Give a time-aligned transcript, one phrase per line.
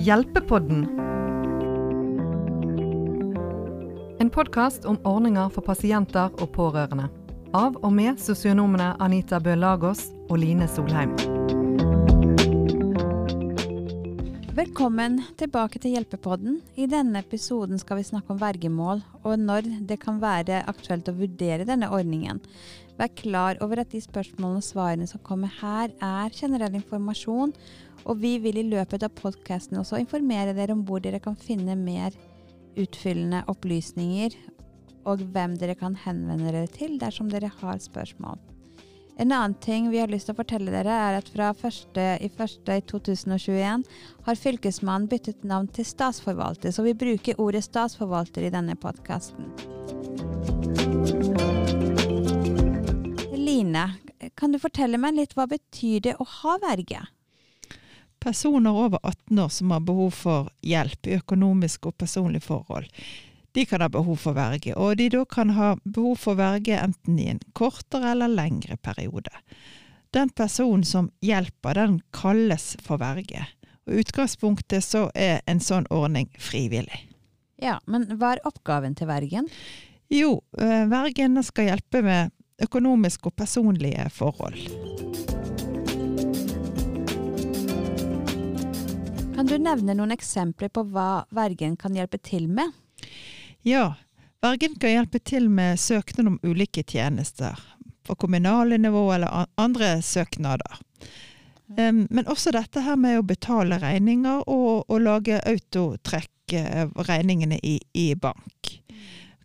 [0.00, 0.86] Hjelpepodden.
[4.18, 7.10] En podkast om ordninger for pasienter og pårørende.
[7.52, 11.12] Av og med sosionomene Anita Bø Lagås og Line Solheim.
[14.56, 16.62] Velkommen tilbake til Hjelpepodden.
[16.80, 21.18] I denne episoden skal vi snakke om vergemål, og når det kan være aktuelt å
[21.20, 22.40] vurdere denne ordningen.
[23.00, 27.54] Vær klar over at de spørsmålene og svarene som kommer her, er generell informasjon,
[28.04, 31.78] og vi vil i løpet av podkasten også informere dere om hvor dere kan finne
[31.80, 32.12] mer
[32.76, 34.36] utfyllende opplysninger,
[35.08, 38.36] og hvem dere kan henvende dere til dersom dere har spørsmål.
[39.20, 41.98] En annen ting vi har lyst til å fortelle dere, er at fra 1.
[42.20, 43.84] i 2021
[44.28, 49.79] har Fylkesmannen byttet navn til statsforvalter, så vi bruker ordet statsforvalter i denne podkasten.
[53.60, 53.94] Line,
[54.34, 57.02] kan du fortelle meg litt hva betyr det å ha verge?
[58.20, 62.88] Personer over 18 år som har behov for hjelp i økonomiske og personlige forhold,
[63.52, 67.18] de kan ha behov for verge, og de da kan ha behov for verge enten
[67.18, 69.32] i en kortere eller lengre periode.
[70.14, 73.44] Den personen som hjelper, den kalles for verge.
[73.88, 77.08] Og utgangspunktet så er en sånn ordning frivillig.
[77.60, 79.50] Ja, Men hva er oppgaven til vergen?
[80.08, 82.30] Jo, eh, vergen skal hjelpe med
[82.60, 84.58] økonomiske og personlige forhold.
[89.34, 92.74] Kan du nevne noen eksempler på hva vergen kan hjelpe til med?
[93.64, 93.94] Ja,
[94.44, 97.56] vergen kan hjelpe til med søknad om ulike tjenester.
[98.04, 100.80] På kommunale nivå eller andre søknader.
[101.76, 107.78] Men også dette her med å betale regninger og, og lage autotrekk av regningene i,
[107.94, 108.74] i bank.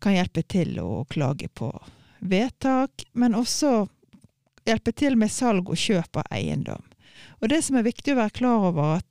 [0.00, 1.70] Kan hjelpe til å klage på
[2.24, 3.84] vedtak, men også
[4.64, 6.84] hjelpe til med salg og kjøp av eiendom.
[7.42, 9.10] Og det som er viktig å være klar over, at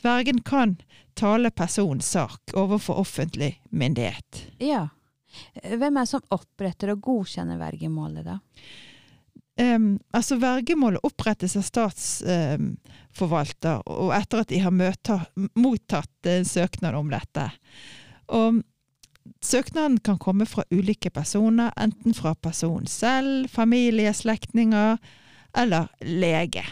[0.00, 0.78] Dvergen kan
[1.18, 4.46] tale persons sak overfor offentlig myndighet.
[4.62, 4.88] Ja.
[5.62, 8.38] Hvem er det som oppretter og godkjenner vergemålet, da?
[9.60, 15.20] Um, altså Vergemålet opprettes av statsforvalter, um, og etter at de har møta,
[15.60, 17.44] mottatt uh, søknad om dette.
[18.32, 18.62] Og
[19.44, 24.96] Søknaden kan komme fra ulike personer, enten fra personen selv, familie, slektninger
[25.56, 26.64] eller lege.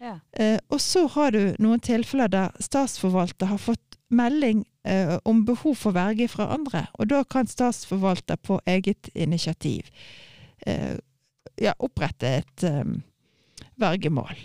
[0.00, 0.18] Ja.
[0.32, 5.74] Eh, og så har du noen tilfeller der statsforvalter har fått melding eh, om behov
[5.80, 9.88] for verge fra andre, og da kan statsforvalter på eget initiativ
[10.66, 10.98] eh,
[11.60, 13.00] ja, opprette et um,
[13.80, 14.36] vergemål.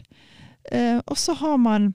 [0.71, 1.93] Eh, og så har man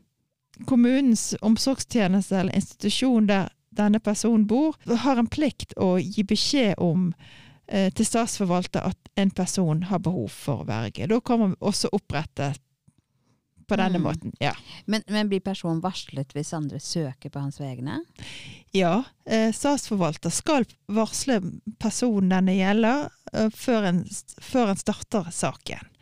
[0.66, 3.48] kommunens omsorgstjeneste eller institusjon der
[3.78, 7.10] denne personen bor, har en plikt å gi beskjed om
[7.68, 11.08] eh, til statsforvalter at en person har behov for verge.
[11.10, 12.54] Da kan man også opprette
[13.66, 14.02] på denne mm.
[14.02, 14.32] måten.
[14.40, 14.54] Ja.
[14.84, 18.00] Men, men, blir personen varslet hvis andre søker på hans vegne?
[18.76, 21.40] Ja, eh, statsforvalter skal varsle
[21.82, 24.02] personen denne gjelder, eh, før, en,
[24.42, 25.92] før en starter saken.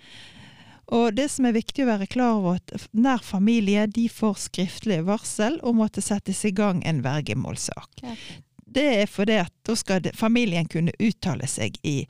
[0.93, 5.00] Og det som er viktig å være klar over, at nær familie de får skriftlig
[5.09, 8.03] varsel om at det settes i gang en vergemålssak.
[8.03, 8.41] Okay.
[8.75, 12.03] Det er fordi at da skal familien kunne uttale seg i,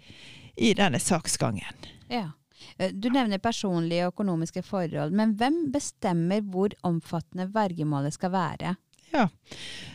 [0.56, 1.86] i denne saksgangen.
[2.08, 2.30] Ja.
[2.78, 8.74] Eh, du nevner personlige og økonomiske forhold, men hvem bestemmer hvor omfattende vergemålet skal være?
[9.14, 9.28] Ja,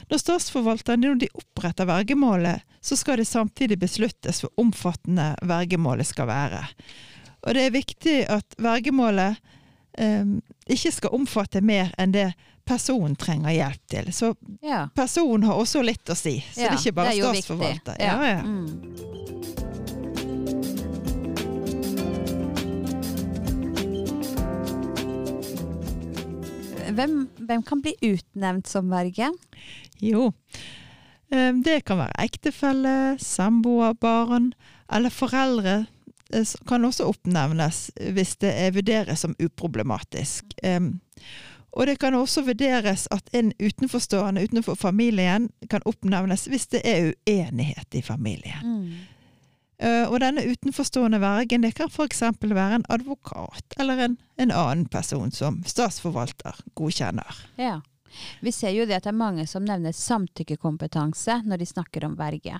[0.07, 6.29] Når statsforvalteren når de oppretter vergemålet, så skal det samtidig besluttes hvor omfattende vergemålet skal
[6.29, 6.61] være.
[7.41, 9.39] Og det er viktig at vergemålet
[9.99, 10.39] um,
[10.69, 12.31] ikke skal omfatte mer enn det
[12.69, 14.11] personen trenger hjelp til.
[14.13, 14.33] Så
[14.65, 14.85] ja.
[14.95, 17.95] personen har også litt å si, så ja, det er ikke bare statsforvalter.
[18.03, 18.17] Ja.
[18.29, 19.17] Ja, mm.
[26.99, 29.29] Hvem, hvem, kan bli utnevnt som verge?
[30.03, 30.31] Jo,
[31.31, 34.51] eh, det kan være ektefelle, samboer, barn
[34.91, 35.83] eller foreldre
[36.69, 40.53] kan også oppnevnes hvis det vurderes som uproblematisk.
[41.71, 47.11] Og det kan også vurderes at en utenforstående utenfor familien kan oppnevnes hvis det er
[47.11, 48.65] uenighet i familien.
[48.65, 49.19] Mm.
[49.79, 52.23] Eh, og denne utenforstående vergen det kan f.eks.
[52.41, 57.45] være en advokat eller en, en, annen person som statsforvalter godkjenner.
[57.55, 57.79] Ja.
[58.41, 62.17] Vi ser jo det at det er mange som nevner samtykkekompetanse når de snakker om
[62.19, 62.57] verge.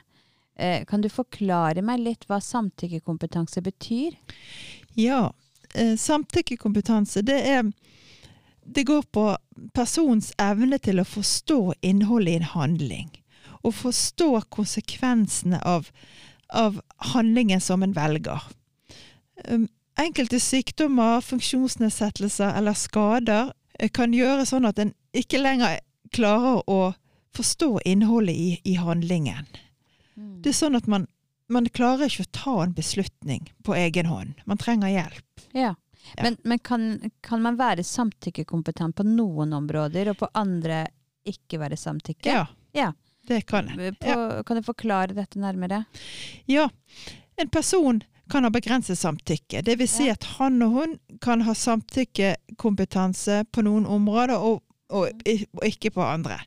[0.59, 4.17] Eh, kan du forklare meg litt hva samtykkekompetanse betyr?
[4.99, 5.29] Ja,
[5.73, 7.71] eh, samtykkekompetanse det er
[8.69, 9.23] Det går på
[9.73, 13.07] persons evne til å forstå innholdet i en handling.
[13.63, 15.89] Og forstå konsekvensene av
[16.49, 18.41] av handlingen som en velger.
[19.47, 19.67] Um,
[19.97, 25.79] enkelte sykdommer, funksjonsnedsettelser eller skader eh, kan gjøre sånn at en ikke lenger
[26.15, 26.79] klarer å
[27.37, 29.45] forstå innholdet i, i handlingen.
[30.19, 30.41] Mm.
[30.43, 31.07] Det er sånn at man,
[31.49, 34.41] man klarer ikke å ta en beslutning på egen hånd.
[34.49, 35.45] Man trenger hjelp.
[35.55, 35.73] Ja.
[36.15, 36.23] Ja.
[36.23, 36.85] Men, men kan,
[37.25, 40.85] kan man være samtykkekompetent på noen områder, og på andre
[41.27, 42.31] ikke være samtykke?
[42.31, 42.91] Ja, Ja.
[43.27, 43.67] det kan.
[44.01, 45.83] På, Kan du forklare dette nærmere?
[46.49, 46.69] Ja,
[47.37, 47.99] en person
[48.31, 49.61] kan ha begrenset samtykke.
[49.65, 55.09] Det vil si at han og hun kan ha samtykkekompetanse på noen områder, og, og,
[55.53, 56.39] og ikke på andre.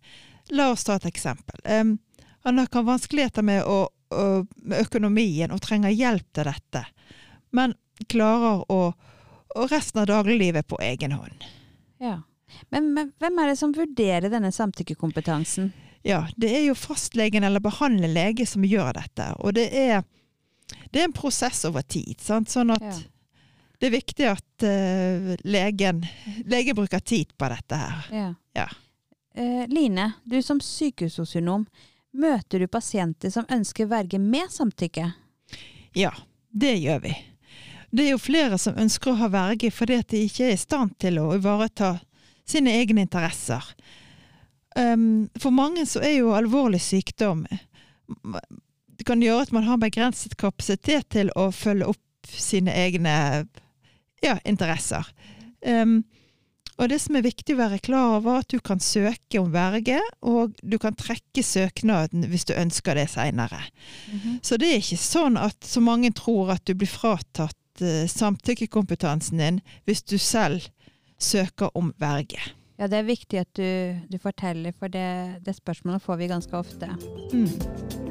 [0.51, 1.61] La oss ta et eksempel.
[1.65, 1.97] Em,
[2.45, 3.89] han har- kan vanskeligheter med, å,
[4.63, 6.85] med økonomien og trenger hjelp til dette,
[7.53, 7.75] men
[8.09, 8.83] klarer å
[9.53, 11.43] å resten av dagliglivet på egen hånd.
[12.01, 12.23] Ja.
[12.73, 15.67] Men, men hvem er det som vurderer denne samtykkekompetansen?
[16.09, 19.27] Ja, det er jo fastlegen eller behandlende lege som gjør dette.
[19.45, 20.07] Og det er,
[20.89, 22.17] det er en prosess over tid.
[22.25, 22.49] Sant?
[22.49, 22.97] Sånn at Ja.
[23.79, 26.01] det er viktig at uh, legen,
[26.49, 28.09] legen bruker tid på dette her.
[28.11, 28.31] Ja.
[28.57, 28.67] Ja.
[29.37, 31.67] Eh, Line, du som sykehussosionom,
[32.13, 35.11] møter du pasienter som ønsker verge med samtykke?
[35.97, 36.13] Ja,
[36.51, 37.17] det gjør vi.
[37.93, 40.61] Det er jo flere som ønsker å ha verge fordi at de ikke er i
[40.61, 41.99] stand til å ivareta
[42.49, 43.65] sine egne interesser.
[44.77, 47.43] Um, for mange så er jo alvorlig sykdom
[48.97, 53.13] Det kan gjøre at man har begrenset kapasitet til å følge opp sine egne
[54.25, 55.05] ja, interesser.
[55.67, 56.03] Um,
[56.83, 59.53] og det som er viktig å være klar over, er at du kan søke om
[59.55, 63.61] verge, og du kan trekke søknaden hvis du ønsker det seinere.
[64.43, 69.39] Så det er ikke sånn at så mange tror at du blir fratatt uh, samtykkekompetansen
[69.39, 70.67] din hvis du selv
[71.23, 72.43] søker om verge.
[72.81, 76.57] Ja, det er viktig at du, du forteller, for det, det spørsmålet får vi ganske
[76.59, 76.89] ofte.
[77.31, 78.02] Mm.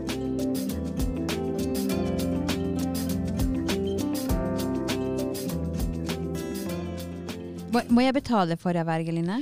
[7.72, 9.42] Må, må jeg betale for det, verge, Line?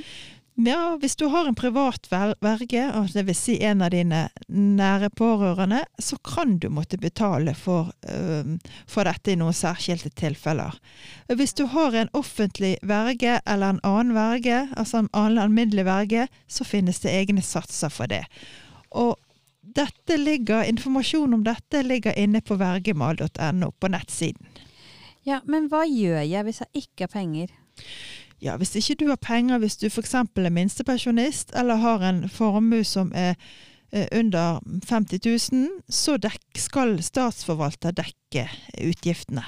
[0.60, 2.82] Ja, hvis du har en privat verge,
[3.14, 3.38] dvs.
[3.40, 9.32] si en av dine nære pårørende, så kan du måtte betale for, øhm, for dette
[9.32, 10.76] i noen særskilte tilfeller.
[11.32, 16.28] Hvis du har en offentlig verge eller en annen verge, altså en annen alminnelig verge,
[16.48, 18.26] så finnes det egne satser for det.
[18.92, 19.16] Og
[20.18, 24.48] ligger, informasjon om dette ligger inne på vergemal.no på nettsiden.
[25.30, 27.54] Ja, men hva gjør jeg hvis jeg ikke har penger?
[28.42, 30.16] Ja, hvis ikke du har penger, hvis du f.eks.
[30.16, 33.36] er minstepensjonist eller har en formue som er
[33.92, 35.20] eh, under 50
[35.52, 38.48] 000, så dek, skal statsforvalter dekke
[38.88, 39.44] utgiftene.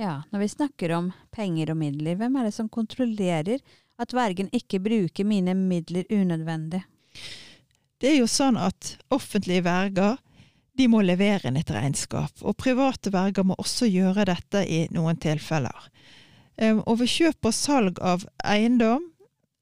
[0.00, 3.60] Ja, når vi snakker om penger og midler, hvem er det som kontrollerer
[4.00, 6.80] at vergen ikke bruker mine midler unødvendig?
[8.00, 10.16] Det er jo sånn at offentlige verger
[10.78, 15.16] de må levere inn et regnskap, og private verger må også gjøre dette i noen
[15.20, 15.88] tilfeller.
[16.56, 19.02] Eh, Og ved kjøp og salg av eiendom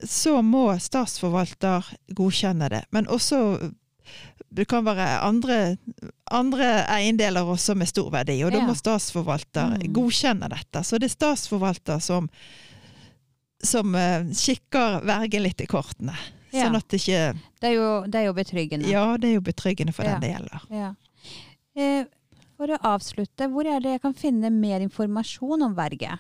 [0.04, 1.82] så må statsforvalter
[2.14, 2.84] godkjenne det.
[2.92, 3.72] Men også
[4.54, 5.76] det kan være andre,
[6.32, 9.92] andre eiendeler også med stor verdi, og da må statsforvalter Mm.
[9.92, 10.84] godkjenne dette.
[10.84, 12.28] Så det er statsforvalter som,
[13.62, 16.14] som eh, kikker vergen litt i kortene.
[16.52, 16.64] Ja.
[16.64, 17.24] Sånn at det ikke
[17.60, 18.88] Det er jo, det er jo betryggende.
[18.88, 20.64] Ja, det er jo betryggende for den det gjelder.
[20.72, 20.94] Ja.
[21.78, 22.06] Eh,
[22.58, 26.16] for å avslutte, hvor er det jeg kan finne mer informasjon om verge?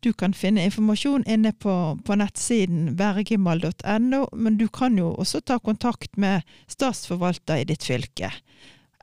[0.00, 1.72] Du kan finne informasjon inne på,
[2.06, 8.30] på nettsiden vergemal.no, men du kan jo også ta kontakt med statsforvalter i ditt fylke.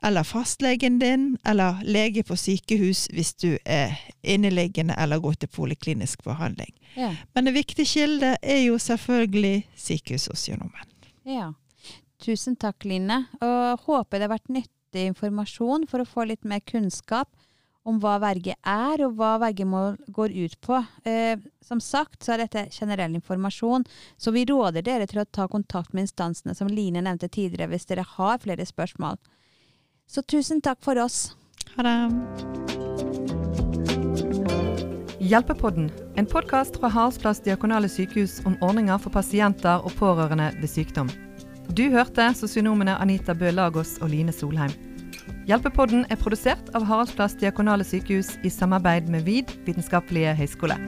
[0.02, 6.22] Eller fastlegen din, eller lege på sykehus hvis du er inneliggende eller går til poliklinisk
[6.24, 6.70] behandling.
[6.94, 7.14] Ja.
[7.34, 10.94] Men en viktig kilde er jo selvfølgelig sykehusosionomen.
[11.24, 11.52] ja.
[12.18, 13.24] Tusen takk, Line.
[13.38, 17.30] Og håper det har vært nyttig informasjon for å få litt mer kunnskap
[17.88, 20.80] om hva verge er, og hva vergemål går ut på.
[21.08, 23.86] Eh, som sagt så er dette generell informasjon,
[24.18, 27.88] så vi råder dere til å ta kontakt med instansene som Line nevnte tidligere, hvis
[27.88, 29.16] dere har flere spørsmål.
[30.08, 31.36] Så tusen takk for oss.
[31.76, 31.96] Ha det!
[35.28, 41.10] Hjelpepodden, en podkast fra Haraldsplass Diakonale sykehus om ordninger for pasienter og pårørende ved sykdom.
[41.76, 44.72] Du hørte sosionomene Anita Bø Lagos og Line Solheim.
[45.48, 50.80] Hjelpepodden er produsert av Haraldsplass Diakonale sykehus i samarbeid med VID vitenskapelige høgskole.